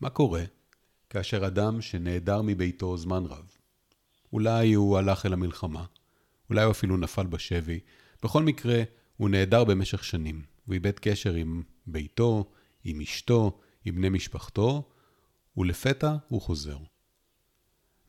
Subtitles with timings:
[0.00, 0.44] מה קורה
[1.10, 3.56] כאשר אדם שנעדר מביתו זמן רב,
[4.32, 5.84] אולי הוא הלך אל המלחמה,
[6.50, 7.80] אולי הוא אפילו נפל בשבי,
[8.22, 8.82] בכל מקרה,
[9.16, 10.42] הוא נעדר במשך שנים.
[10.66, 12.50] הוא איבד קשר עם ביתו,
[12.84, 14.88] עם אשתו, עם בני משפחתו,
[15.56, 16.78] ולפתע הוא חוזר.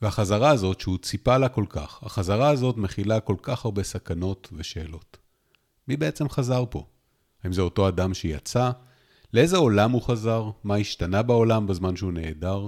[0.01, 5.17] והחזרה הזאת, שהוא ציפה לה כל כך, החזרה הזאת מכילה כל כך הרבה סכנות ושאלות.
[5.87, 6.85] מי בעצם חזר פה?
[7.43, 8.71] האם זה אותו אדם שיצא?
[9.33, 10.49] לאיזה עולם הוא חזר?
[10.63, 12.67] מה השתנה בעולם בזמן שהוא נעדר?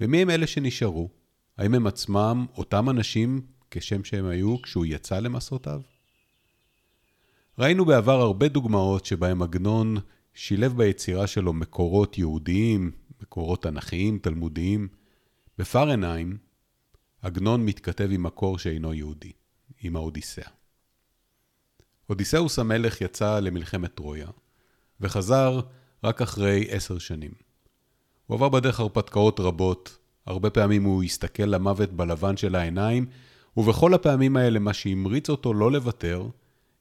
[0.00, 1.10] ומי הם אלה שנשארו?
[1.58, 3.40] האם הם עצמם אותם אנשים
[3.70, 5.80] כשם שהם היו כשהוא יצא למסעותיו?
[7.58, 9.96] ראינו בעבר הרבה דוגמאות שבהם עגנון
[10.34, 12.90] שילב ביצירה שלו מקורות יהודיים,
[13.22, 14.88] מקורות תנכיים, תלמודיים.
[15.58, 16.38] בפרנהיים,
[17.22, 19.32] עגנון מתכתב עם מקור שאינו יהודי,
[19.80, 20.48] עם האודיסאה.
[22.08, 24.28] אודיסאוס המלך יצא למלחמת טרויה,
[25.00, 25.60] וחזר
[26.04, 27.30] רק אחרי עשר שנים.
[28.26, 33.06] הוא עבר בדרך הרפתקאות רבות, הרבה פעמים הוא הסתכל למוות בלבן של העיניים,
[33.56, 36.28] ובכל הפעמים האלה מה שהמריץ אותו לא לוותר,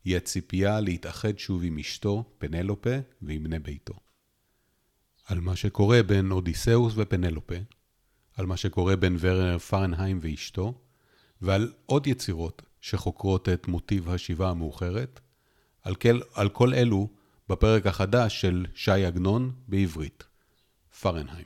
[0.05, 3.93] היא הציפייה להתאחד שוב עם אשתו, פנלופה, ועם בני ביתו.
[5.27, 7.55] על מה שקורה בין אודיסאוס ופנלופה,
[8.37, 10.73] על מה שקורה בין ורנר פרנהיים ואשתו,
[11.41, 15.19] ועל עוד יצירות שחוקרות את מוטיב השיבה המאוחרת,
[15.83, 17.09] על כל, על כל אלו
[17.49, 20.23] בפרק החדש של שי עגנון בעברית,
[21.01, 21.45] פרנהיים.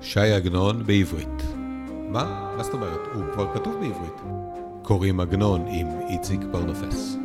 [0.00, 1.42] שי עגנון בעברית.
[2.08, 2.54] מה?
[2.56, 3.00] מה זאת אומרת?
[3.14, 4.20] הוא כבר כתוב בעברית.
[4.82, 7.16] קוראים עגנון עם איציק פרנופס.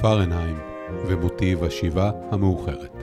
[0.00, 0.58] פרנהיים
[1.06, 2.97] ומוטיב השיבה המאוחרת.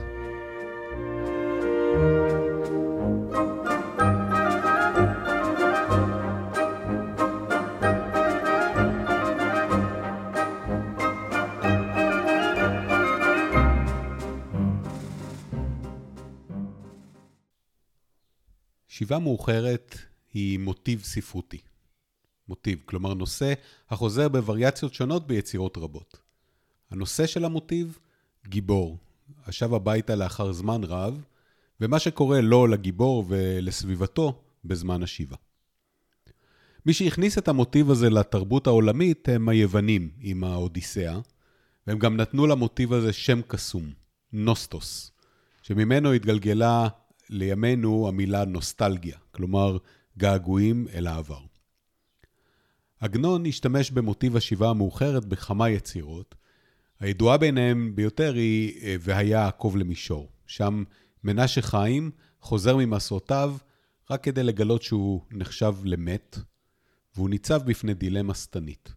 [19.06, 19.98] שיבה מאוחרת
[20.34, 21.60] היא מוטיב ספרותי.
[22.48, 23.54] מוטיב, כלומר נושא
[23.90, 26.18] החוזר בווריאציות שונות ביצירות רבות.
[26.92, 28.00] הנושא של המוטיב,
[28.48, 28.98] גיבור,
[29.46, 31.24] השב הביתה לאחר זמן רב,
[31.82, 35.36] ומה שקורה לו, לגיבור ולסביבתו בזמן השיבה.
[36.86, 41.20] מי שהכניס את המוטיב הזה לתרבות העולמית הם היוונים עם האודיסאה,
[41.88, 43.94] והם גם נתנו למוטיב הזה שם קסום,
[44.34, 45.12] נוסטוס,
[45.62, 46.88] שממנו התגלגלה
[47.30, 49.78] לימינו המילה נוסטלגיה, כלומר
[50.18, 51.40] געגועים אל העבר.
[53.00, 56.36] עגנון השתמש במוטיב השיבה המאוחרת בכמה יצירות.
[57.00, 60.84] הידועה ביניהם ביותר היא אה, "והיה עקוב למישור", שם
[61.24, 63.56] מנשה חיים חוזר ממסעותיו
[64.10, 66.38] רק כדי לגלות שהוא נחשב למת,
[67.16, 68.94] והוא ניצב בפני דילמה שטנית.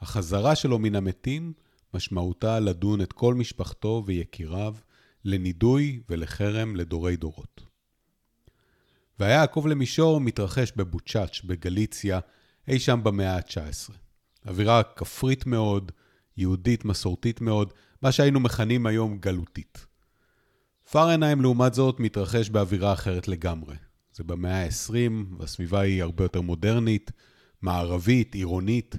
[0.00, 1.52] החזרה שלו מן המתים
[1.94, 4.74] משמעותה לדון את כל משפחתו ויקיריו
[5.24, 7.60] לנידוי ולחרם לדורי דורות.
[9.18, 12.20] והיה עקוב למישור מתרחש בבוצ'אץ' בגליציה,
[12.68, 13.92] אי שם במאה ה-19.
[14.46, 15.92] אווירה כפרית מאוד,
[16.36, 19.86] יהודית מסורתית מאוד, מה שהיינו מכנים היום גלותית.
[20.90, 23.76] פרנהיים לעומת זאת מתרחש באווירה אחרת לגמרי.
[24.12, 27.10] זה במאה ה-20, והסביבה היא הרבה יותר מודרנית,
[27.62, 28.96] מערבית, עירונית.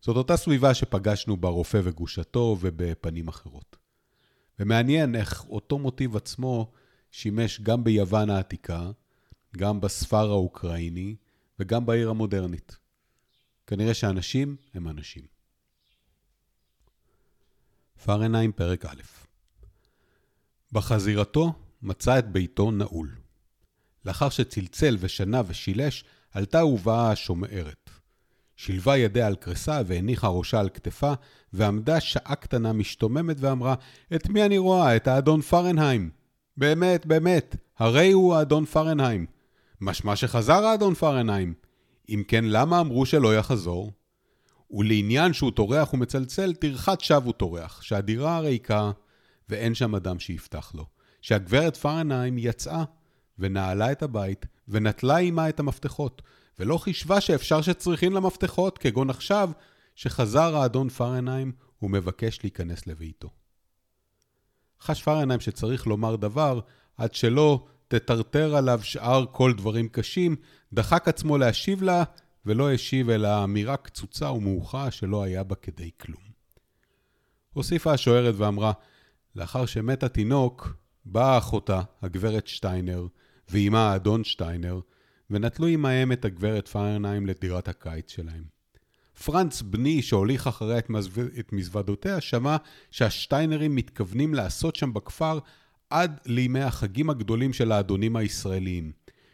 [0.00, 3.83] זאת אותה סביבה שפגשנו ברופא וגושתו ובפנים אחרות.
[4.58, 6.72] ומעניין איך אותו מוטיב עצמו
[7.10, 8.90] שימש גם ביוון העתיקה,
[9.56, 11.16] גם בספר האוקראיני
[11.58, 12.76] וגם בעיר המודרנית.
[13.66, 15.22] כנראה שאנשים הם אנשים.
[18.04, 19.02] פרנהיים פרק א'
[20.72, 23.16] בחזירתו מצא את ביתו נעול.
[24.04, 27.90] לאחר שצלצל ושנה ושילש, עלתה ובאה השומרת.
[28.56, 31.12] שילבה ידיה על קרסה והניחה ראשה על כתפה,
[31.52, 33.74] ועמדה שעה קטנה משתוממת ואמרה,
[34.14, 34.96] את מי אני רואה?
[34.96, 36.10] את האדון פרנהיים.
[36.56, 39.26] באמת, באמת, הרי הוא האדון פרנהיים.
[39.80, 41.54] משמע שחזר האדון פרנהיים.
[42.08, 43.92] אם כן, למה אמרו שלא יחזור?
[44.70, 48.90] ולעניין שהוא טורח ומצלצל, טרחת שווא הוא טורח, שהדירה ריקה
[49.48, 50.86] ואין שם אדם שיפתח לו.
[51.22, 52.84] שהגברת פרנהיים יצאה
[53.38, 56.22] ונעלה את הבית ונטלה עימה את המפתחות,
[56.58, 59.50] ולא חישבה שאפשר שצריכים למפתחות, כגון עכשיו,
[59.94, 61.52] שחזר האדון פרנהיים
[61.82, 63.30] ומבקש להיכנס לביתו.
[64.80, 66.60] חש פרנהיים שצריך לומר דבר,
[66.96, 70.36] עד שלא תטרטר עליו שאר כל דברים קשים,
[70.72, 72.04] דחק עצמו להשיב לה,
[72.46, 76.22] ולא השיב אלא אמירה קצוצה ומאוחה שלא היה בה כדי כלום.
[77.52, 78.72] הוסיפה השוערת ואמרה,
[79.36, 83.06] לאחר שמת התינוק, באה אחותה, הגברת שטיינר,
[83.48, 84.80] ועימה האדון שטיינר,
[85.34, 88.44] ונטלו עמהם את הגברת פיירנהיים לדירת הקיץ שלהם.
[89.24, 91.22] פרנץ בני, שהוליך אחריה את, מזו...
[91.38, 92.56] את מזוודותיה, שמע
[92.90, 95.38] שהשטיינרים מתכוונים לעשות שם בכפר
[95.90, 98.92] עד לימי החגים הגדולים של האדונים הישראליים,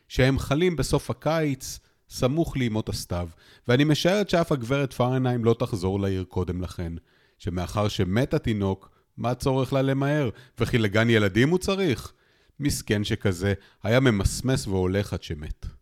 [0.09, 1.79] שהם חלים בסוף הקיץ,
[2.11, 3.29] סמוך לימות הסתיו,
[3.69, 6.93] ואני משערת שאף הגברת פרנהיים לא תחזור לעיר קודם לכן,
[7.39, 10.31] שמאחר שמת התינוק, מה הצורך לה למהר?
[10.59, 12.13] וכי לגן ילדים הוא צריך?
[12.61, 15.80] מסכן שכזה, היה ממסמס והולך עד שמת.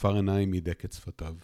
[0.00, 1.34] פרנהיים הידק את שפתיו.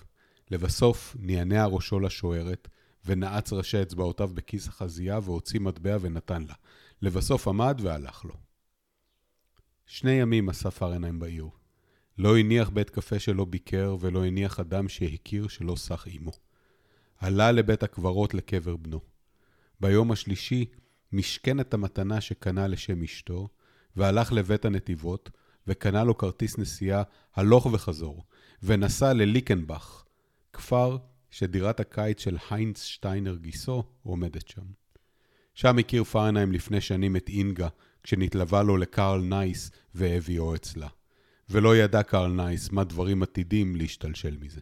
[0.50, 2.68] לבסוף נענע ראשו לשוערת,
[3.06, 6.54] ונעץ ראשי אצבעותיו בכיס החזייה והוציא מטבע ונתן לה.
[7.02, 8.34] לבסוף עמד והלך לו.
[9.86, 11.48] שני ימים עשה פרנהיים בעיר.
[12.18, 16.32] לא הניח בית קפה שלא ביקר, ולא הניח אדם שהכיר שלא סח עמו.
[17.18, 19.00] עלה לבית הקברות לקבר בנו.
[19.80, 20.66] ביום השלישי
[21.12, 23.48] משכן את המתנה שקנה לשם אשתו,
[23.96, 25.30] והלך לבית הנתיבות,
[25.66, 27.02] וקנה לו כרטיס נסיעה
[27.34, 28.24] הלוך וחזור,
[28.62, 30.04] ונסע לליקנבך,
[30.52, 30.96] כפר
[31.30, 34.64] שדירת הקיץ של היינץ שטיינר גיסו עומדת שם.
[35.54, 37.68] שם הכיר פרנהיים לפני שנים את אינגה,
[38.02, 40.88] כשנתלווה לו לקרל נייס והביאו אצלה.
[41.50, 44.60] ולא ידע קרל נייס מה דברים עתידים להשתלשל מזה.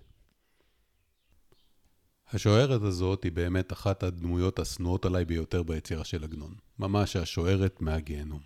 [2.32, 6.54] השוערת הזאת היא באמת אחת הדמויות השנואות עליי ביותר ביצירה של עגנון.
[6.78, 8.40] ממש השוערת מהגיהנום.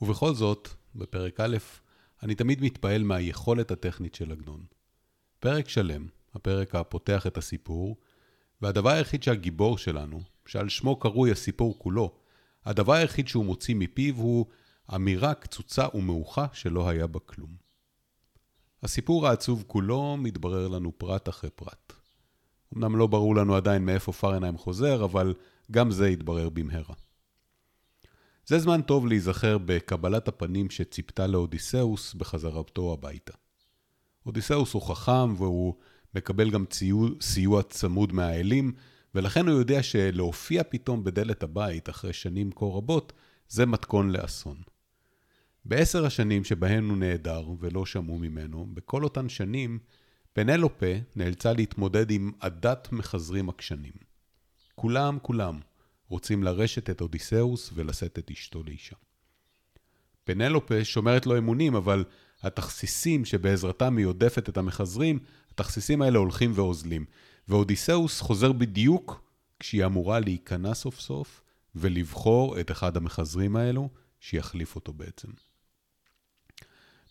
[0.00, 1.56] ובכל זאת, בפרק א',
[2.22, 4.64] אני תמיד מתפעל מהיכולת הטכנית של עגנון.
[5.40, 7.96] פרק שלם, הפרק הפותח את הסיפור,
[8.62, 12.12] והדבר היחיד שהגיבור שלנו, שעל שמו קרוי הסיפור כולו,
[12.64, 14.46] הדבר היחיד שהוא מוציא מפיו הוא
[14.94, 17.50] אמירה קצוצה ומאוחה שלא היה בה כלום.
[18.82, 21.92] הסיפור העצוב כולו מתברר לנו פרט אחרי פרט.
[22.76, 25.34] אמנם לא ברור לנו עדיין מאיפה פרנהיים חוזר, אבל
[25.70, 26.94] גם זה יתברר במהרה.
[28.46, 33.32] זה זמן טוב להיזכר בקבלת הפנים שציפתה לאודיסאוס בחזרתו הביתה.
[34.26, 35.74] אודיסאוס הוא חכם והוא
[36.14, 38.72] מקבל גם ציוע, סיוע צמוד מהאלים,
[39.14, 43.12] ולכן הוא יודע שלהופיע פתאום בדלת הבית אחרי שנים כה רבות,
[43.48, 44.56] זה מתכון לאסון.
[45.64, 49.78] בעשר השנים שבהן הוא נעדר ולא שמעו ממנו, בכל אותן שנים,
[50.32, 53.92] פנלופה נאלצה להתמודד עם עדת מחזרים עקשנים.
[54.74, 55.60] כולם, כולם,
[56.12, 58.96] רוצים לרשת את אודיסאוס ולשאת את אשתו לאישה.
[60.24, 62.04] פנלופה שומרת לו אמונים, אבל
[62.42, 65.18] התכסיסים שבעזרתם היא עודפת את המחזרים,
[65.50, 67.04] התכסיסים האלה הולכים ואוזלים.
[67.48, 69.24] ואודיסאוס חוזר בדיוק
[69.60, 71.42] כשהיא אמורה להיכנע סוף סוף
[71.74, 73.88] ולבחור את אחד המחזרים האלו
[74.20, 75.28] שיחליף אותו בעצם.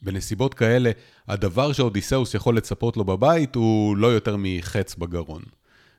[0.01, 0.91] בנסיבות כאלה,
[1.27, 5.43] הדבר שאודיסאוס יכול לצפות לו בבית הוא לא יותר מחץ בגרון.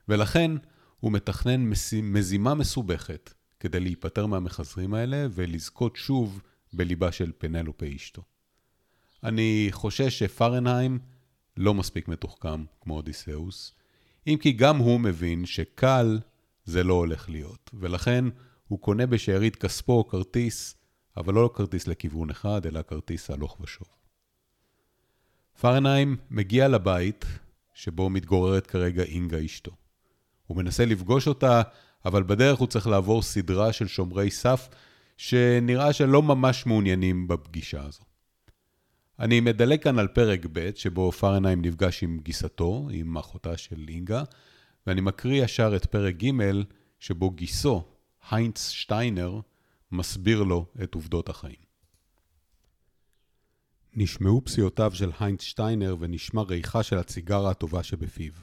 [0.07, 0.51] ולכן
[1.03, 1.71] הוא מתכנן
[2.03, 6.41] מזימה מסובכת כדי להיפטר מהמחזרים האלה ולזכות שוב
[6.73, 8.21] בליבה של פנלופה אשתו.
[9.23, 10.99] אני חושש שפרנהיים
[11.57, 13.73] לא מספיק מתוחכם כמו אודיסאוס,
[14.27, 16.19] אם כי גם הוא מבין שקל
[16.65, 18.25] זה לא הולך להיות, ולכן
[18.67, 20.75] הוא קונה בשארית כספו כרטיס,
[21.17, 23.87] אבל לא כרטיס לכיוון אחד, אלא כרטיס הלוך ושוב.
[25.61, 27.25] פרנהיים מגיע לבית
[27.73, 29.82] שבו מתגוררת כרגע אינגה אשתו.
[30.53, 31.61] הוא מנסה לפגוש אותה,
[32.05, 34.69] אבל בדרך הוא צריך לעבור סדרה של שומרי סף,
[35.17, 38.03] שנראה שלא ממש מעוניינים בפגישה הזו.
[39.19, 44.23] אני מדלג כאן על פרק ב', שבו פרנהיים נפגש עם גיסתו, עם אחותה של אינגה,
[44.87, 46.31] ואני מקריא ישר את פרק ג',
[46.99, 47.83] שבו גיסו,
[48.31, 49.39] היינץ שטיינר,
[49.91, 51.63] מסביר לו את עובדות החיים.
[53.93, 58.33] נשמעו פסיעותיו של היינץ שטיינר ונשמע ריחה של הציגרה הטובה שבפיו,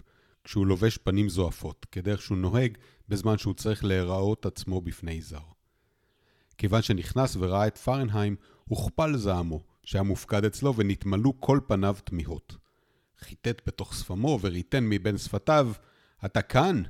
[0.44, 2.78] כשהוא לובש פנים זועפות, כדרך שהוא נוהג
[3.08, 5.38] בזמן שהוא צריך להיראות עצמו בפני זר.
[6.58, 12.56] כיוון שנכנס וראה את פרנהיים, הוכפל זעמו, שהיה מופקד אצלו, ונתמלאו כל פניו תמיהות.
[13.18, 15.72] חיטט בתוך שפמו וריתן מבין שפתיו,
[16.24, 16.82] אתה כאן?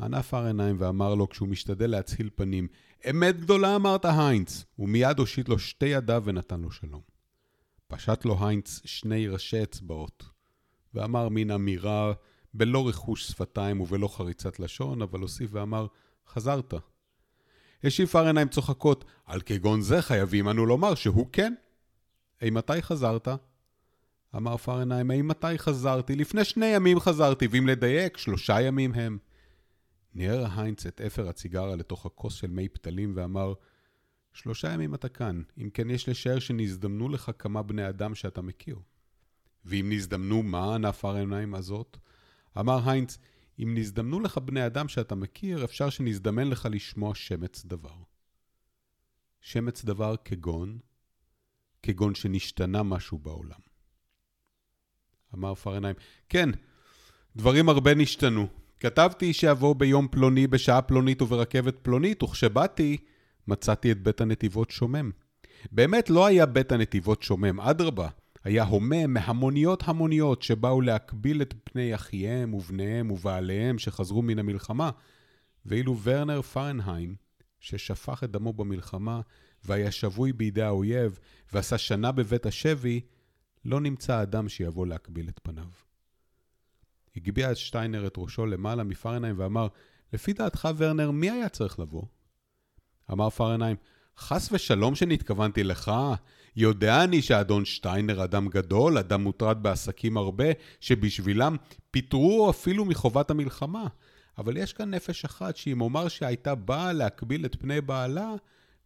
[0.00, 2.68] ענף העיניים ואמר לו כשהוא משתדל להצהיל פנים,
[3.10, 7.00] אמת גדולה אמרת היינץ, ומיד הושיט לו שתי ידיו ונתן לו שלום.
[7.88, 10.24] פשט לו היינץ שני ראשי אצבעות,
[10.94, 12.12] ואמר מין אמירה
[12.54, 15.86] בלא רכוש שפתיים ובלא חריצת לשון, אבל הוסיף ואמר,
[16.28, 16.74] חזרת.
[17.84, 21.54] השיב פרנהיים צוחקות, על כגון זה חייבים אנו לומר שהוא כן.
[22.42, 23.28] אימתי חזרת?
[24.36, 26.16] אמר פרנהיים, אימתי חזרתי?
[26.16, 29.18] לפני שני ימים חזרתי, ואם לדייק, שלושה ימים הם.
[30.14, 33.54] ניער היינץ את אפר הציגרה לתוך הכוס של מי פתלים ואמר,
[34.32, 38.78] שלושה ימים אתה כאן, אם כן יש לשער שנזדמנו לך כמה בני אדם שאתה מכיר.
[39.64, 41.96] ואם נזדמנו, מה ענף העיניים הזאת?
[42.58, 43.18] אמר היינץ,
[43.62, 47.94] אם נזדמנו לך בני אדם שאתה מכיר, אפשר שנזדמן לך לשמוע שמץ דבר.
[49.40, 50.78] שמץ דבר כגון,
[51.82, 53.60] כגון שנשתנה משהו בעולם.
[55.34, 55.96] אמר פרנהיים,
[56.28, 56.48] כן,
[57.36, 58.48] דברים הרבה נשתנו.
[58.80, 62.96] כתבתי שאבוא ביום פלוני בשעה פלונית וברכבת פלונית, וכשבאתי,
[63.48, 65.10] מצאתי את בית הנתיבות שומם.
[65.72, 68.08] באמת לא היה בית הנתיבות שומם, אדרבה,
[68.44, 74.90] היה הומה מהמוניות המוניות שבאו להקביל את פני אחיהם ובניהם ובעליהם שחזרו מן המלחמה,
[75.66, 77.16] ואילו ורנר פרנהיים,
[77.60, 79.20] ששפך את דמו במלחמה
[79.64, 81.18] והיה שבוי בידי האויב
[81.52, 83.00] ועשה שנה בבית השבי,
[83.64, 85.68] לא נמצא אדם שיבוא להקביל את פניו.
[87.16, 89.68] הגביה שטיינר את ראשו למעלה מפרנהיים ואמר,
[90.12, 92.02] לפי דעתך, ורנר, מי היה צריך לבוא?
[93.12, 93.76] אמר פרנהיים,
[94.18, 95.92] חס ושלום שנתכוונתי לך,
[96.56, 100.44] יודע אני שאדון שטיינר אדם גדול, אדם מוטרד בעסקים הרבה,
[100.80, 101.56] שבשבילם
[101.90, 103.86] פיטרו אפילו מחובת המלחמה.
[104.38, 108.34] אבל יש כאן נפש אחת שאם אומר שהייתה באה להקביל את פני בעלה,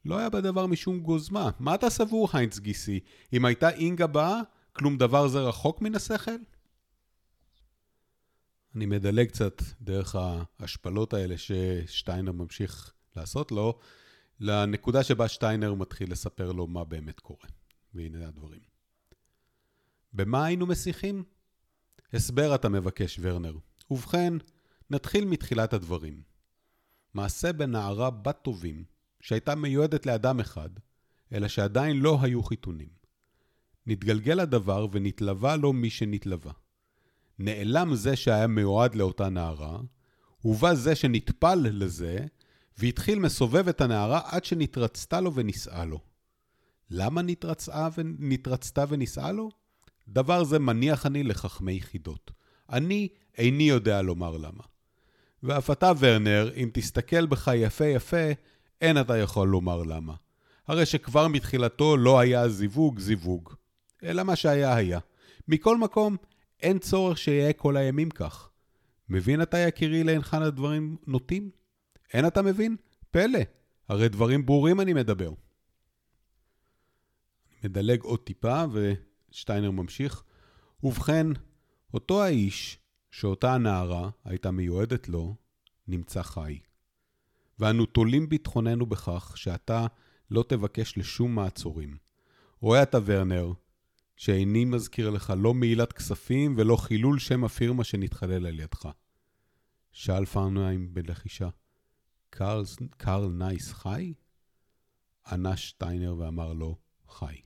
[0.04, 1.50] לא היה בדבר משום גוזמה.
[1.58, 3.00] מה אתה סבור, היינץ גיסי?
[3.32, 4.40] אם הייתה אינגה באה,
[4.72, 6.36] כלום דבר זה רחוק מן השכל?
[8.76, 10.16] אני מדלג קצת דרך
[10.60, 13.78] ההשפלות האלה ששטיינר ממשיך לעשות לו,
[14.40, 17.48] לנקודה שבה שטיינר מתחיל לספר לו מה באמת קורה.
[17.94, 18.60] והנה הדברים.
[20.12, 21.24] במה היינו מסיחים?
[22.12, 23.56] הסבר אתה מבקש, ורנר.
[23.90, 24.32] ובכן,
[24.90, 26.22] נתחיל מתחילת הדברים.
[27.14, 28.84] מעשה בנערה בת טובים,
[29.20, 30.68] שהייתה מיועדת לאדם אחד,
[31.32, 32.88] אלא שעדיין לא היו חיתונים.
[33.86, 36.52] נתגלגל הדבר ונתלווה לו מי שנתלווה.
[37.38, 39.80] נעלם זה שהיה מיועד לאותה נערה,
[40.44, 42.26] ובא זה שנטפל לזה,
[42.78, 46.00] והתחיל מסובב את הנערה עד שנתרצתה לו ונישאה לו.
[46.90, 48.00] למה נתרצה, ו...
[48.18, 49.50] נתרצתה ונישאה לו?
[50.08, 52.30] דבר זה מניח אני לחכמי חידות.
[52.70, 54.62] אני איני יודע לומר למה.
[55.42, 58.26] ואף אתה, ורנר, אם תסתכל בך יפה יפה,
[58.80, 60.14] אין אתה יכול לומר למה.
[60.66, 63.52] הרי שכבר מתחילתו לא היה זיווג זיווג,
[64.02, 64.98] אלא מה שהיה היה.
[65.48, 66.16] מכל מקום,
[66.60, 68.48] אין צורך שיהיה כל הימים כך.
[69.08, 71.50] מבין אתה, יקירי, להיכן הדברים נוטים?
[72.14, 72.76] אין אתה מבין?
[73.10, 73.38] פלא,
[73.88, 75.32] הרי דברים ברורים אני מדבר.
[77.64, 80.22] מדלג עוד טיפה, ושטיינר ממשיך.
[80.82, 81.26] ובכן,
[81.94, 82.78] אותו האיש
[83.10, 85.34] שאותה הנערה הייתה מיועדת לו,
[85.88, 86.58] נמצא חי.
[87.58, 89.86] ואנו תולים ביטחוננו בכך שאתה
[90.30, 91.96] לא תבקש לשום מעצורים.
[92.60, 93.52] רואה אתה, ורנר,
[94.16, 98.88] שאיני מזכיר לך לא מעילת כספים ולא חילול שם הפירמה שנתחלל על ידך.
[99.92, 101.48] שאל פרנהיים בלחישה,
[102.36, 102.62] קרל,
[102.96, 104.14] קרל נייס חי?
[105.26, 106.76] ענה שטיינר ואמר לו,
[107.08, 107.40] חי.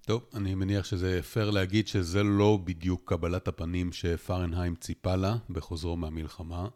[0.00, 5.96] טוב, אני מניח שזה פייר להגיד שזה לא בדיוק קבלת הפנים שפרנהיים ציפה לה בחוזרו
[5.96, 6.68] מהמלחמה.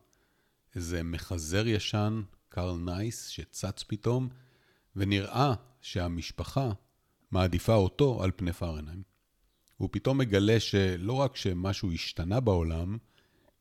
[0.74, 4.28] איזה מחזר ישן, קרל נייס, שצץ פתאום,
[4.96, 6.72] ונראה שהמשפחה
[7.30, 9.02] מעדיפה אותו על פני פרנהיים.
[9.76, 12.98] הוא פתאום מגלה שלא רק שמשהו השתנה בעולם,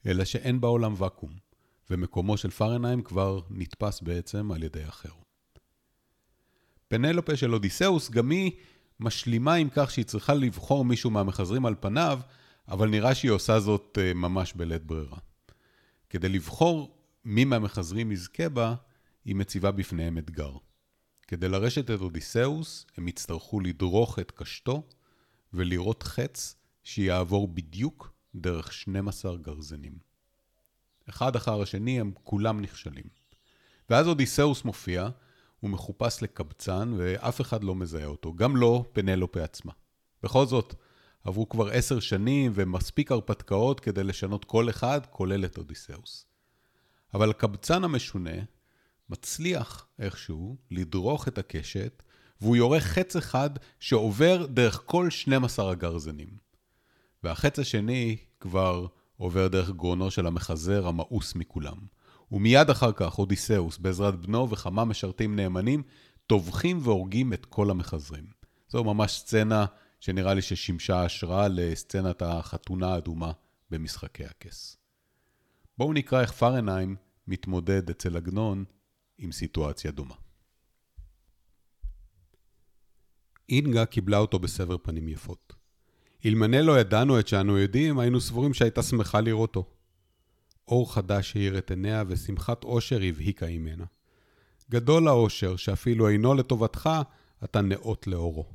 [0.06, 1.51] אלא שאין בעולם ואקום,
[1.92, 5.10] ומקומו של פרנהיים כבר נתפס בעצם על ידי אחר.
[6.88, 8.52] פנלופה של אודיסאוס גם היא
[9.00, 12.20] משלימה עם כך שהיא צריכה לבחור מישהו מהמחזרים על פניו,
[12.68, 15.18] אבל נראה שהיא עושה זאת אה, ממש בלית ברירה.
[16.10, 18.76] כדי לבחור מי מהמחזרים יזכה בה,
[19.26, 20.52] היא מציבה בפניהם אתגר.
[21.28, 24.84] כדי לרשת את אודיסאוס, הם יצטרכו לדרוך את קשתו
[25.54, 30.11] ולראות חץ שיעבור בדיוק דרך 12 גרזנים.
[31.10, 33.06] אחד אחר השני הם כולם נכשלים.
[33.90, 35.10] ואז אודיסאוס מופיע,
[35.60, 39.72] הוא מחופש לקבצן ואף אחד לא מזהה אותו, גם לא פנלופה עצמה.
[40.24, 40.76] בכל זאת,
[41.24, 46.26] עברו כבר עשר שנים ומספיק הרפתקאות כדי לשנות כל אחד, כולל את אודיסאוס.
[47.14, 48.44] אבל הקבצן המשונה
[49.10, 52.04] מצליח איכשהו לדרוך את הקשת,
[52.42, 56.38] והוא יורה חץ אחד שעובר דרך כל 12 הגרזנים.
[57.24, 58.88] והחץ השני כבר
[59.22, 61.78] עובר דרך גרונו של המחזר המאוס מכולם.
[62.32, 65.84] ומיד אחר כך אודיסאוס, בעזרת בנו וכמה משרתים נאמנים,
[66.28, 68.26] טובחים והורגים את כל המחזרים.
[68.70, 69.66] זו ממש סצנה
[70.00, 73.32] שנראה לי ששימשה השראה לסצנת החתונה האדומה
[73.70, 74.78] במשחקי הכס.
[75.78, 76.96] בואו נקרא איך פרנהיים
[77.28, 78.66] מתמודד אצל עגנון
[79.18, 80.16] עם סיטואציה דומה.
[83.50, 85.61] אינגה קיבלה אותו בסבר פנים יפות.
[86.26, 89.66] אלמלא לא ידענו את שאנו יודעים, היינו סבורים שהייתה שמחה לראותו.
[90.68, 93.86] אור חדש האיר את עיניה ושמחת עושר הבהיקה ממנה.
[94.70, 96.90] גדול האושר, שאפילו אינו לטובתך,
[97.44, 98.46] אתה נאות לאורו.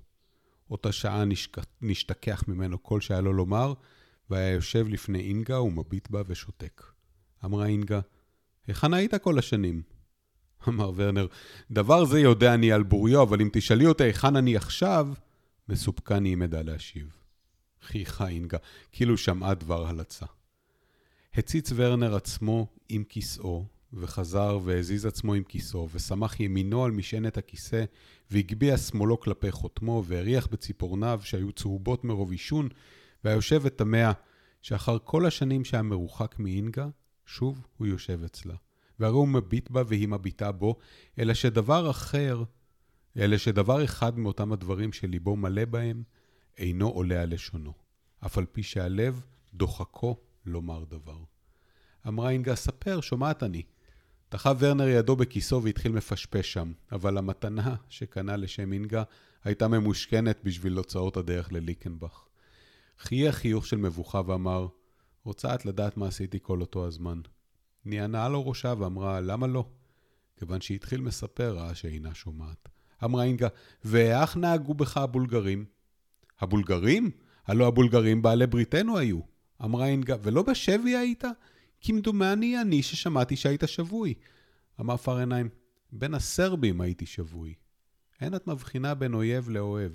[0.71, 1.57] אותה שעה נשק...
[1.83, 3.73] נשתכח ממנו כל שהיה לו לומר,
[4.31, 6.83] והיה יושב לפני אינגה ומביט בה ושותק.
[7.45, 8.01] אמרה אינגה,
[8.67, 9.83] היכן היית כל השנים?
[10.69, 11.27] אמר ורנר,
[11.71, 15.09] דבר זה יודע אני על בוריו, אבל אם תשאלי אותי היכן אני עכשיו,
[15.69, 17.26] מסופקני אם אדע להשיב.
[17.87, 18.59] חייכה אינגה,
[18.93, 20.27] כאילו שמעה דבר הלצה.
[21.35, 27.85] הציץ ורנר עצמו עם כיסאו, וחזר והזיז עצמו עם כיסאו, וסמך ימינו על משענת הכיסא,
[28.31, 32.69] והגביה שמאלו כלפי חותמו, והריח בציפורניו שהיו צהובות מרוב עישון,
[33.25, 34.13] והיושב ותמה
[34.63, 36.89] שאחר כל השנים שהיה מרוחק מאינגה,
[37.27, 38.55] שוב הוא יושב אצלה.
[39.01, 40.77] והרי הוא מביט בה והיא מביטה בו,
[41.19, 42.43] אלא שדבר אחר,
[43.17, 46.03] אלא שדבר אחד מאותם הדברים שליבו מלא בהם,
[46.59, 47.73] אינו עולה על לשונו,
[48.27, 51.19] אף על פי שהלב דוחקו לומר דבר.
[52.09, 53.63] אמרה אינגה, ספר, שומעת אני.
[54.31, 59.03] דחף ורנר ידו בכיסו והתחיל מפשפש שם, אבל המתנה שקנה לשם אינגה
[59.45, 62.27] הייתה ממושכנת בשביל הוצאות הדרך לליקנבך.
[62.99, 64.67] חייך חיוך של מבוכה ואמר,
[65.25, 67.21] רוצה את לדעת מה עשיתי כל אותו הזמן.
[67.85, 69.65] נענה לו ראשה ואמרה, למה לא?
[70.37, 72.69] כיוון שהתחיל מספר, ראה שאינה שומעת.
[73.05, 73.49] אמרה אינגה,
[73.85, 75.65] ואיך נהגו בך הבולגרים?
[76.39, 77.11] הבולגרים?
[77.47, 79.21] הלא הבולגרים בעלי בריתנו היו.
[79.65, 81.25] אמרה אינגה, ולא בשבי היית?
[81.81, 84.15] כמדומני אני ששמעתי שהיית שבוי.
[84.81, 85.49] אמר פרנהיים,
[85.93, 87.55] בין הסרבים הייתי שבוי.
[88.21, 89.93] אין את מבחינה בין אויב לאוהב.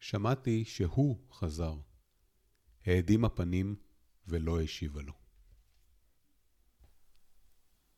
[0.00, 1.74] שמעתי שהוא חזר.
[2.86, 3.76] האדים הפנים
[4.26, 5.12] ולא השיבה לו.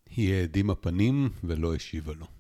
[0.07, 2.36] היא האדימה פנים ולא השיבה לו.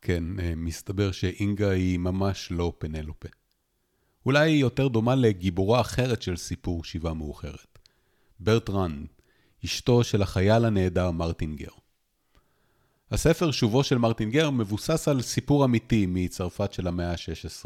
[0.00, 3.28] כן, אה, מסתבר שאינגה היא ממש לא פנלופה.
[4.26, 7.78] אולי היא יותר דומה לגיבורה אחרת של סיפור שיבה מאוחרת.
[8.40, 9.04] ברטרנד,
[9.64, 11.70] אשתו של החייל הנעדר מרטין גר.
[13.10, 17.64] הספר שובו של מרטין גר מבוסס על סיפור אמיתי מצרפת של המאה ה-16,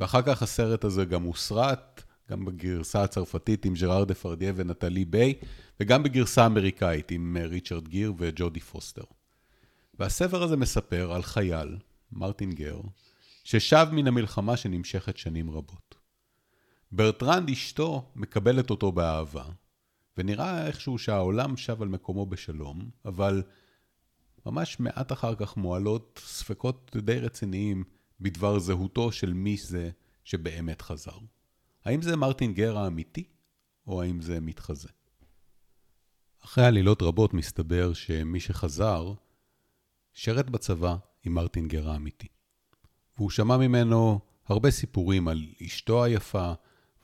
[0.00, 5.34] ואחר כך הסרט הזה גם הוסרט, גם בגרסה הצרפתית עם ג'ראר דפרדייה ונטלי ביי,
[5.80, 9.04] וגם בגרסה אמריקאית עם ריצ'רד גיר וג'ודי פוסטר.
[9.98, 11.76] והספר הזה מספר על חייל,
[12.12, 12.80] מרטינגר,
[13.44, 15.94] ששב מן המלחמה שנמשכת שנים רבות.
[16.92, 19.44] ברטרנד אשתו מקבלת אותו באהבה,
[20.16, 23.42] ונראה איכשהו שהעולם שב על מקומו בשלום, אבל
[24.46, 27.84] ממש מעט אחר כך מועלות ספקות די רציניים
[28.20, 29.90] בדבר זהותו של מי זה
[30.24, 31.18] שבאמת חזר.
[31.84, 33.24] האם זה מרטין גר האמיתי,
[33.86, 34.88] או האם זה מתחזה?
[36.44, 39.12] אחרי עלילות רבות מסתבר שמי שחזר,
[40.20, 42.26] שרת בצבא עם מרטין גר האמיתי.
[43.16, 46.52] והוא שמע ממנו הרבה סיפורים על אשתו היפה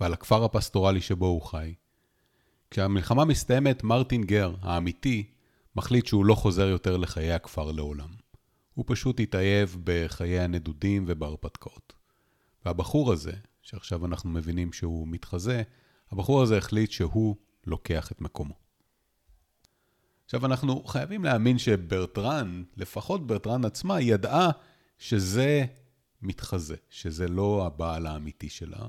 [0.01, 1.75] ועל הכפר הפסטורלי שבו הוא חי.
[2.71, 5.31] כשהמלחמה מסתיימת, מרטין גר, האמיתי,
[5.77, 8.09] מחליט שהוא לא חוזר יותר לחיי הכפר לעולם.
[8.75, 11.93] הוא פשוט התאהב בחיי הנדודים ובהרפתקאות.
[12.65, 15.63] והבחור הזה, שעכשיו אנחנו מבינים שהוא מתחזה,
[16.11, 18.64] הבחור הזה החליט שהוא לוקח את מקומו.
[20.35, 24.51] עכשיו, אנחנו חייבים להאמין שברטרן, לפחות ברטרן עצמה, ידעה
[24.99, 25.65] שזה
[26.23, 28.87] מתחזה, שזה לא הבעל האמיתי שלה,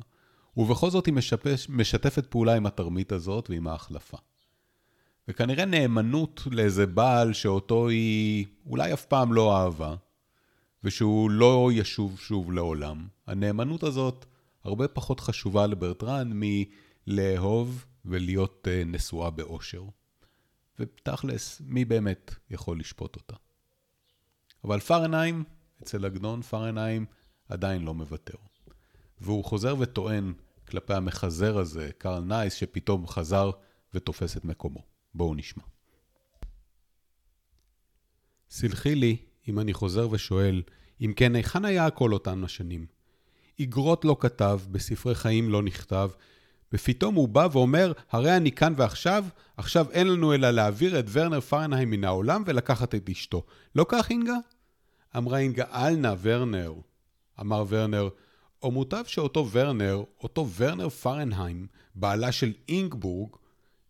[0.57, 4.17] ובכל זאת היא משפש, משתפת פעולה עם התרמית הזאת ועם ההחלפה.
[5.27, 9.95] וכנראה נאמנות לאיזה בעל שאותו היא אולי אף פעם לא אהבה,
[10.83, 13.07] ושהוא לא ישוב שוב לעולם.
[13.27, 14.25] הנאמנות הזאת
[14.63, 16.31] הרבה פחות חשובה לברטרן
[17.07, 19.83] מלאהוב ולהיות אה, נשואה באושר.
[20.79, 23.35] ותכלס, מי באמת יכול לשפוט אותה?
[24.63, 25.43] אבל פרנהיים,
[25.83, 27.05] אצל עגנון, פרנהיים
[27.49, 28.37] עדיין לא מוותר.
[29.21, 30.33] והוא חוזר וטוען
[30.67, 33.51] כלפי המחזר הזה, קרל נייס, שפתאום חזר
[33.93, 34.83] ותופס את מקומו.
[35.13, 35.63] בואו נשמע.
[38.49, 40.63] סלחי לי אם אני חוזר ושואל,
[41.01, 42.85] אם כן, היכן היה הכל אותן השנים?
[43.59, 46.09] איגרות לא כתב, בספרי חיים לא נכתב,
[46.73, 49.25] ופתאום הוא בא ואומר, הרי אני כאן ועכשיו,
[49.57, 53.43] עכשיו אין לנו אלא להעביר את ורנר פרנהיים מן העולם ולקחת את אשתו.
[53.75, 54.37] לא כך, אינגה?
[55.17, 56.73] אמרה אינגה, אל נא, ורנר.
[57.39, 58.09] אמר ורנר,
[58.63, 63.35] או מוטב שאותו ורנר, אותו ורנר פרנהיים, בעלה של אינגבורג,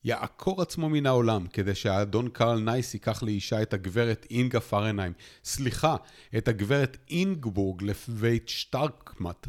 [0.03, 5.13] יעקור עצמו מן העולם, כדי שהאדון קרל נייס ייקח לאישה את הגברת אינגה פרנהיים.
[5.43, 5.95] סליחה,
[6.37, 9.47] את הגברת אינגבורג לבית שטרקמט.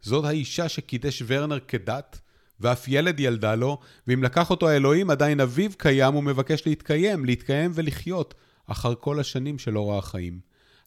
[0.00, 2.20] זאת האישה שקידש ורנר כדת,
[2.60, 8.34] ואף ילד ילדה לו, ואם לקח אותו האלוהים, עדיין אביו קיים ומבקש להתקיים, להתקיים ולחיות,
[8.66, 10.40] אחר כל השנים שלא ראה חיים.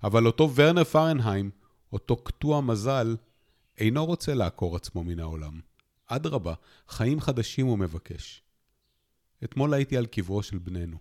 [0.04, 1.52] אבל אותו ורנר פרנהיים,
[1.94, 3.16] אותו קטוע מזל,
[3.78, 5.60] אינו רוצה לעקור עצמו מן העולם.
[6.08, 6.54] אדרבה,
[6.88, 8.42] חיים חדשים הוא מבקש.
[9.44, 10.98] אתמול הייתי על קברו של בננו.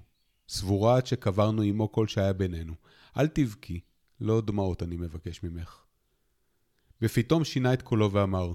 [0.49, 2.75] סבורה עד שקברנו עמו כל שהיה בינינו.
[3.17, 3.81] אל תבכי,
[4.21, 5.79] לא דמעות אני מבקש ממך.
[7.03, 8.53] ופתאום שינה את קולו ואמר,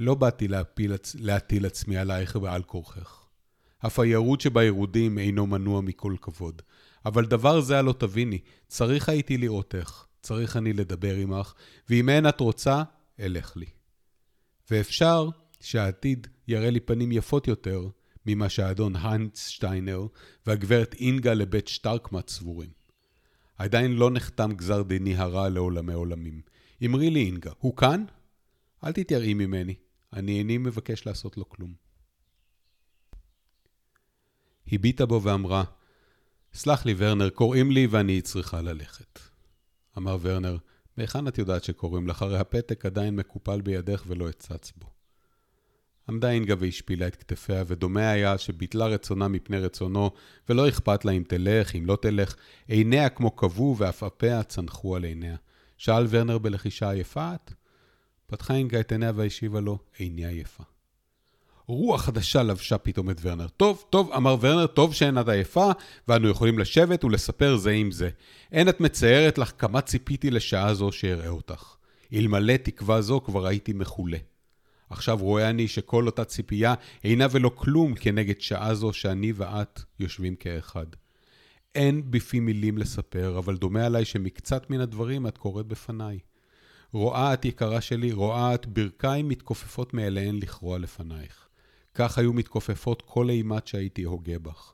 [0.00, 3.26] לא באתי להפיל, להטיל עצמי עלייך ועל כורכך.
[3.86, 6.62] אף הירוד שבירודים אינו מנוע מכל כבוד.
[7.06, 11.54] אבל דבר זה הלא תביני, צריך הייתי לראותך, צריך אני לדבר עמך,
[11.88, 12.82] ואם אין את רוצה,
[13.20, 13.66] אלך לי.
[14.70, 15.28] ואפשר
[15.60, 17.88] שהעתיד יראה לי פנים יפות יותר
[18.26, 20.06] ממה שהאדון האנץ שטיינר
[20.46, 22.70] והגברת אינגה לבית שטרקמט סבורים.
[23.58, 26.40] עדיין לא נחתם גזר דיני הרע לעולמי עולמים.
[26.86, 28.04] אמרי לי אינגה, הוא כאן?
[28.84, 29.74] אל תתייראי ממני,
[30.12, 31.74] אני איני מבקש לעשות לו כלום.
[34.72, 35.64] הביטה בו ואמרה,
[36.54, 39.20] סלח לי, ורנר, קוראים לי ואני צריכה ללכת.
[39.98, 40.56] אמר ורנר,
[40.96, 42.22] מהיכן את יודעת שקוראים לך?
[42.22, 44.86] הרי הפתק עדיין מקופל בידך ולא הצץ בו.
[46.08, 50.10] עמדה אינגה והשפילה את כתפיה, ודומה היה שביטלה רצונה מפני רצונו,
[50.48, 52.36] ולא אכפת לה אם תלך, אם לא תלך.
[52.68, 55.36] עיניה כמו קבעו, ועפעפיה צנחו על עיניה.
[55.76, 57.52] שאל ורנר בלחישה עייפה את?
[58.30, 60.64] פתחה אינגה את עיניה והשיבה לו, איני עייפה.
[61.66, 63.48] רוח חדשה לבשה פתאום את ורנר.
[63.48, 65.70] טוב, טוב, אמר ורנר, טוב שאין את עייפה,
[66.08, 68.10] ואנו יכולים לשבת ולספר זה עם זה.
[68.52, 71.74] אין את מציירת לך כמה ציפיתי לשעה זו שאראה אותך.
[72.14, 74.18] אלמלא תקווה זו כבר הייתי מחולה.
[74.90, 80.36] עכשיו רואה אני שכל אותה ציפייה אינה ולא כלום כנגד שעה זו שאני ואת יושבים
[80.36, 80.86] כאחד.
[81.74, 86.18] אין בפי מילים לספר, אבל דומה עליי שמקצת מן הדברים את קוראת בפניי.
[86.92, 91.48] רואה את יקרה שלי, רואה את ברכיים מתכופפות מאליהן לכרוע לפנייך.
[91.94, 94.72] כך היו מתכופפות כל אימת שהייתי הוגה בך.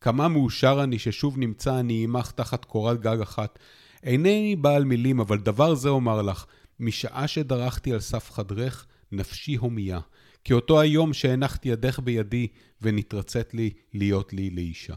[0.00, 3.58] כמה מאושר אני ששוב נמצא אני עמך תחת קורת גג אחת.
[4.02, 6.46] אינני בעל מילים, אבל דבר זה אומר לך,
[6.80, 10.00] משעה שדרכתי על סף חדרך, נפשי הומייה,
[10.44, 12.46] כי אותו היום שהנחתי ידך בידי
[12.82, 14.94] ונתרצית לי להיות לי לאישה.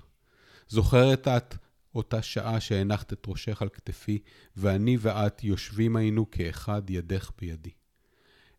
[0.67, 1.56] זוכרת את
[1.95, 4.19] אותה שעה שהנחת את ראשך על כתפי,
[4.58, 7.71] ואני ואת יושבים היינו כאחד ידך בידי.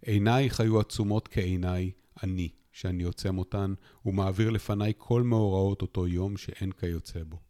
[0.03, 1.91] עינייך היו עצומות כעיניי,
[2.23, 3.75] אני, שאני עוצם אותן,
[4.07, 7.41] ומעביר לפניי כל מאורעות אותו יום שאין כיוצא בו.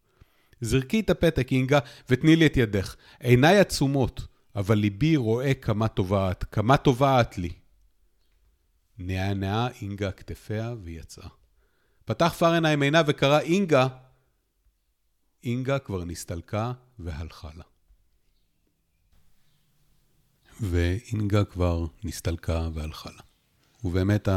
[0.60, 2.96] זרקי את הפתק, אינגה, ותני לי את ידך.
[3.20, 7.50] עיניי עצומות, אבל ליבי רואה כמה טובה את, כמה טובה את לי.
[8.98, 11.28] נענעה אינגה כתפיה ויצאה.
[12.04, 13.86] פתח פרנהיים עיניו וקרא אינגה.
[15.44, 17.64] אינגה כבר נסתלקה והלכה לה.
[20.60, 23.22] ואינגה כבר נסתלקה והלכה לה.
[23.84, 24.28] ובאמת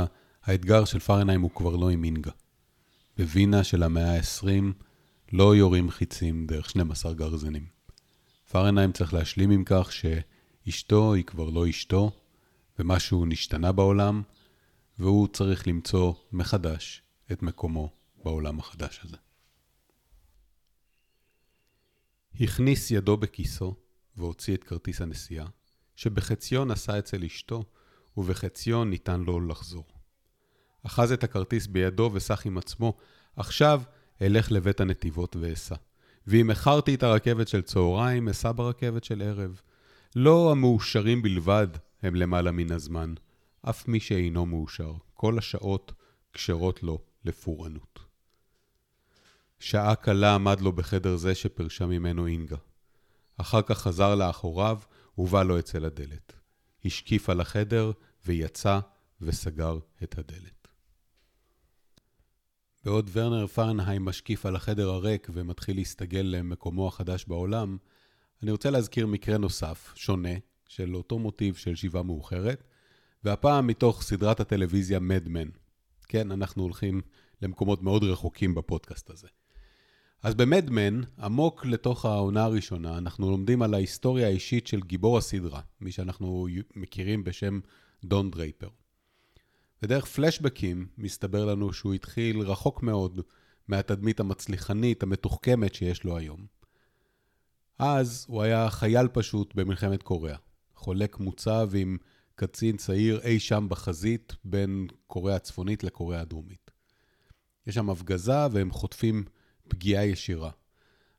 [0.43, 2.32] האתגר של פרנהיים הוא כבר לא עם אינגה.
[3.17, 4.84] בווינה של המאה ה-20
[5.34, 7.65] לא יורים חיצים דרך 12 גרזנים.
[8.52, 12.12] פרנהיים צריך להשלים עם כך שאשתו היא כבר לא אשתו,
[12.80, 14.22] ומשהו נשתנה בעולם,
[15.00, 17.89] והוא צריך למצוא מחדש את מקומו
[18.24, 19.17] בעולם החדש הזה.
[22.41, 23.76] הכניס ידו בכיסו
[24.17, 25.47] והוציא את כרטיס הנסיעה,
[25.95, 27.63] שבחציו נסע אצל אשתו,
[28.17, 29.86] ובחציו ניתן לו לחזור.
[30.84, 32.97] אחז את הכרטיס בידו וסח עם עצמו,
[33.36, 33.82] עכשיו
[34.21, 35.76] אלך לבית הנתיבות ואסע.
[36.28, 39.62] ואם איחרתי את הרכבת של צהריים, אסע ברכבת של ערב.
[40.15, 41.67] לא המאושרים בלבד
[42.04, 43.13] הם למעלה מן הזמן,
[43.62, 44.93] אף מי שאינו מאושר.
[45.13, 45.91] כל השעות
[46.34, 47.87] כשרות לו לפורענות.
[49.60, 52.58] שעה קלה עמד לו בחדר זה שפרשה ממנו אינגה.
[53.38, 54.80] אחר כך חזר לאחוריו
[55.17, 56.34] ובא לו אצל הדלת.
[56.86, 57.91] השקיף על החדר
[58.26, 58.80] ויצא
[59.22, 60.67] וסגר את הדלת.
[62.86, 67.78] בעוד ורנר פרנהיים משקיף על החדר הריק ומתחיל להסתגל למקומו החדש בעולם,
[68.43, 70.30] אני רוצה להזכיר מקרה נוסף, שונה,
[70.67, 72.63] של אותו מוטיב של שיבה מאוחרת,
[73.24, 75.50] והפעם מתוך סדרת הטלוויזיה מדמן.
[76.08, 77.02] כן, אנחנו הולכים
[77.41, 79.28] למקומות מאוד רחוקים בפודקאסט הזה.
[80.23, 85.91] אז במדמן, עמוק לתוך העונה הראשונה, אנחנו לומדים על ההיסטוריה האישית של גיבור הסדרה, מי
[85.91, 87.60] שאנחנו מכירים בשם
[88.06, 88.69] דון דרייפר.
[89.84, 93.21] ודרך פלשבקים מסתבר לנו שהוא התחיל רחוק מאוד
[93.67, 96.45] מהתדמית המצליחנית, המתוחכמת שיש לו היום.
[97.80, 100.38] אז הוא היה חייל פשוט במלחמת קוריאה,
[100.75, 101.97] חולק מוצב עם
[102.36, 106.71] קצין צעיר אי שם בחזית בין קוריאה הצפונית לקוריאה הדרומית.
[107.67, 109.23] יש שם הפגזה והם חוטפים
[109.67, 110.51] פגיעה ישירה.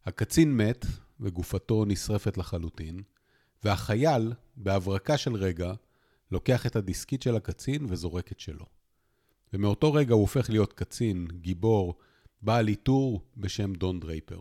[0.04, 0.86] הקצין מת
[1.20, 3.02] וגופתו נשרפת לחלוטין,
[3.64, 5.72] והחייל, בהברקה של רגע,
[6.30, 8.66] לוקח את הדיסקית של הקצין וזורק את שלו.
[9.52, 11.94] ומאותו רגע הוא הופך להיות קצין, גיבור,
[12.42, 14.40] בעל עיטור בשם דון דרייפר.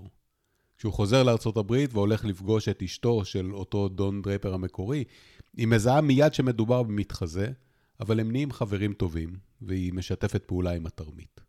[0.78, 5.04] כשהוא חוזר לארצות הברית והולך לפגוש את אשתו של אותו דון דרייפר המקורי,
[5.58, 7.52] היא מזהה מיד שמדובר במתחזה,
[8.00, 11.47] אבל הם נהיים חברים טובים, והיא משתפת פעולה עם התרמית.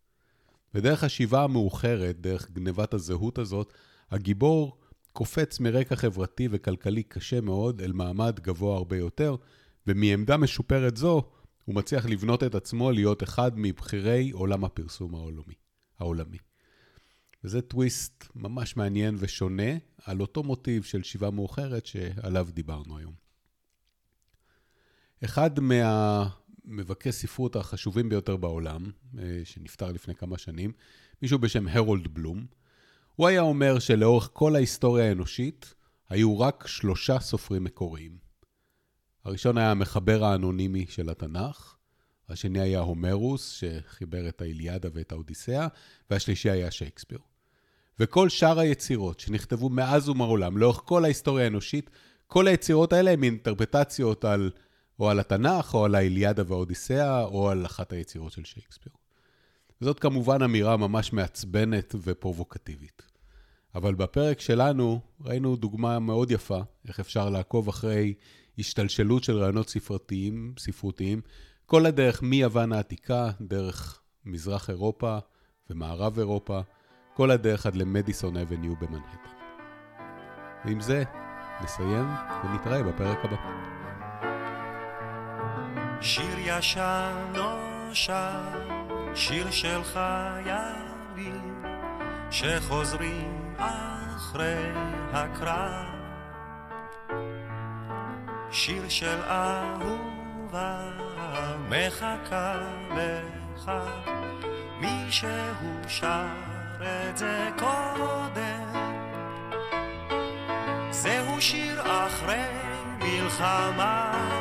[0.73, 3.73] ודרך השיבה המאוחרת, דרך גנבת הזהות הזאת,
[4.11, 4.77] הגיבור
[5.13, 9.35] קופץ מרקע חברתי וכלכלי קשה מאוד אל מעמד גבוה הרבה יותר,
[9.87, 11.23] ומעמדה משופרת זו,
[11.65, 15.53] הוא מצליח לבנות את עצמו להיות אחד מבכירי עולם הפרסום העולמי.
[15.99, 16.37] העולמי.
[17.43, 19.71] וזה טוויסט ממש מעניין ושונה
[20.03, 23.13] על אותו מוטיב של שיבה מאוחרת שעליו דיברנו היום.
[25.23, 26.29] אחד מה,
[26.69, 30.71] מבקש ספרות החשובים ביותר בעולם, אה, שנפטר לפני כמה שנים,
[31.21, 32.45] מישהו בשם הרולד בלום.
[33.15, 35.73] הוא היה אומר שלאורך כל ההיסטוריה האנושית
[36.09, 38.17] היו רק שלושה סופרים מקוריים.
[39.25, 41.75] הראשון היה המחבר האנונימי של התנ"ך,
[42.29, 45.67] השני היה הומרוס, שחיבר את האיליאדה ואת האודיסאה,
[46.09, 47.19] והשלישי היה שייקספיר.
[47.99, 51.89] וכל שאר היצירות שנכתבו מאז ומעולם, לאורך כל ההיסטוריה האנושית,
[52.27, 54.51] כל היצירות האלה הן אינטרפטציות על,
[54.99, 58.93] או על התנ"ך, או על האיליאדה והאודיסאה, או על אחת היצירות של שייקספיר.
[59.81, 63.01] זאת כמובן אמירה ממש מעצבנת ופרובוקטיבית.
[63.75, 68.13] אבל בפרק שלנו ראינו דוגמה מאוד יפה, איך אפשר לעקוב אחרי
[68.57, 71.21] השתלשלות של רעיונות ספרתיים, ספרותיים,
[71.65, 75.17] כל הדרך מיוון העתיקה, דרך מזרח אירופה
[75.69, 76.61] ומערב אירופה,
[77.13, 79.29] כל הדרך עד למדיסון אבניו במנהטן.
[80.65, 81.03] ועם זה
[81.63, 82.05] נסיים
[82.43, 83.68] ונתראה בפרק הבא.
[86.01, 88.29] שיר ישן נושע,
[89.15, 91.63] שיר של חיילים
[92.31, 94.71] שחוזרים אחרי
[95.13, 95.85] הקרב.
[98.51, 100.89] שיר של אהובה
[101.69, 102.55] מחכה
[102.91, 103.71] לך,
[104.79, 105.29] מישהו
[105.87, 106.25] שר
[106.81, 108.69] את זה קודם.
[110.91, 112.45] זהו שיר אחרי
[112.99, 114.38] מלחמה.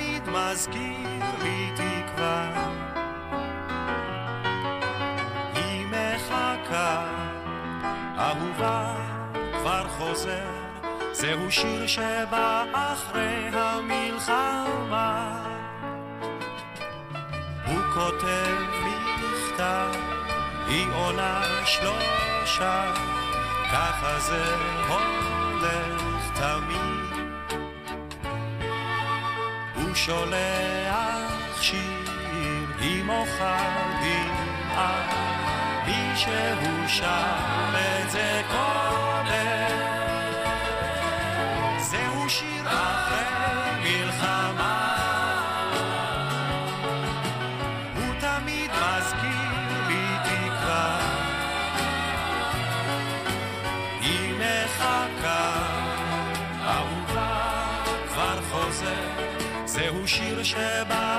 [0.00, 2.70] תמיד מזכיר לי תקווה.
[5.54, 7.06] היא מחכה,
[8.18, 8.94] אהובה
[9.52, 10.50] כבר חוזר.
[11.12, 15.42] זהו שיר שבא אחרי המלחמה.
[17.66, 18.70] הוא כותב
[19.60, 19.90] אותה,
[20.66, 22.92] היא עונה שלושה,
[23.72, 24.54] ככה זה
[24.88, 26.99] הולך תמיד.
[30.10, 31.80] שולח שיר,
[32.80, 33.58] היא מוחה
[34.00, 35.02] דמעה,
[35.86, 38.89] מי שהוא שר את זה קודם.
[60.44, 61.09] שבא